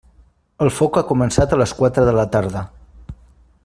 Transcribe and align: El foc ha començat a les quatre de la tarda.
El 0.65 0.71
foc 0.77 0.97
ha 1.01 1.03
començat 1.11 1.53
a 1.53 1.59
les 1.63 1.75
quatre 1.81 2.09
de 2.11 2.19
la 2.21 2.27
tarda. 2.37 2.65